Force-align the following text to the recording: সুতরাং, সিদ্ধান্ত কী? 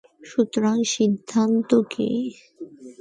সুতরাং, 0.23 0.77
সিদ্ধান্ত 0.93 1.69
কী? 1.91 2.09